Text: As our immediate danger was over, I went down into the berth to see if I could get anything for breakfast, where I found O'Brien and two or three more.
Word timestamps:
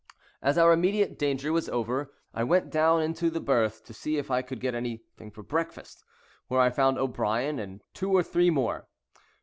As 0.41 0.57
our 0.57 0.73
immediate 0.73 1.19
danger 1.19 1.53
was 1.53 1.69
over, 1.69 2.11
I 2.33 2.43
went 2.43 2.71
down 2.71 3.03
into 3.03 3.29
the 3.29 3.39
berth 3.39 3.83
to 3.85 3.93
see 3.93 4.17
if 4.17 4.31
I 4.31 4.41
could 4.41 4.59
get 4.59 4.73
anything 4.73 5.29
for 5.29 5.43
breakfast, 5.43 6.03
where 6.47 6.59
I 6.59 6.71
found 6.71 6.97
O'Brien 6.97 7.59
and 7.59 7.83
two 7.93 8.11
or 8.11 8.23
three 8.23 8.49
more. 8.49 8.87